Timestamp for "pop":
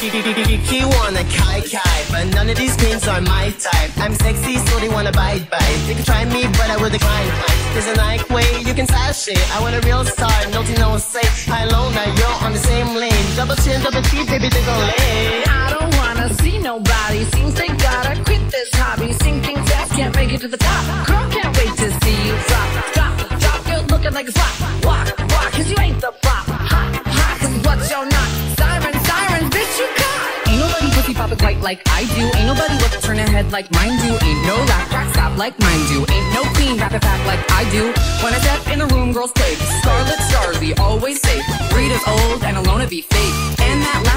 31.20-31.32